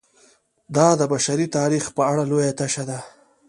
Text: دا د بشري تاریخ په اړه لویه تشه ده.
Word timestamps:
دا 0.75 0.87
د 0.99 1.01
بشري 1.13 1.47
تاریخ 1.57 1.83
په 1.97 2.01
اړه 2.11 2.23
لویه 2.31 2.53
تشه 2.59 2.83
ده. 2.89 2.99